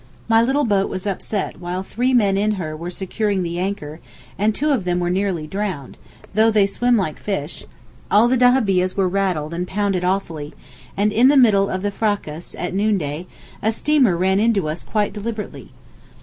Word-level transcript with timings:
My 0.27 0.41
little 0.41 0.63
boat 0.63 0.89
was 0.89 1.05
upset 1.05 1.59
while 1.59 1.83
three 1.83 2.11
men 2.11 2.35
in 2.35 2.53
her 2.53 2.75
were 2.75 2.89
securing 2.89 3.43
the 3.43 3.59
anchor, 3.59 3.99
and 4.35 4.55
two 4.55 4.71
of 4.71 4.83
them 4.83 4.99
were 4.99 5.11
nearly 5.11 5.45
drowned, 5.45 5.95
though 6.33 6.49
they 6.49 6.65
swim 6.65 6.97
like 6.97 7.19
fish; 7.19 7.63
all 8.09 8.27
the 8.27 8.35
dahabiehs 8.35 8.97
were 8.97 9.07
rattled 9.07 9.53
and 9.53 9.67
pounded 9.67 10.03
awfully; 10.03 10.55
and 10.97 11.13
in 11.13 11.27
the 11.27 11.37
middle 11.37 11.69
of 11.69 11.83
the 11.83 11.91
fracas, 11.91 12.55
at 12.55 12.73
noonday, 12.73 13.27
a 13.61 13.71
steamer 13.71 14.17
ran 14.17 14.39
into 14.39 14.67
us 14.67 14.83
quite 14.83 15.13
deliberately. 15.13 15.69